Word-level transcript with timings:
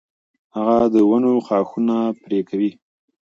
هغه 0.55 0.77
د 0.93 0.95
ونو 1.09 1.31
ښاخونه 1.47 1.95
نه 2.05 2.09
پرې 2.23 2.39
کوي. 2.49 2.71